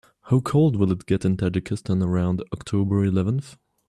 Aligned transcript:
How 0.21 0.39
cold 0.39 0.77
will 0.77 0.91
it 0.91 1.05
get 1.05 1.25
in 1.25 1.37
Tajikistan 1.37 2.01
around 2.03 2.41
oct. 2.51 2.73
eleventh? 3.05 3.59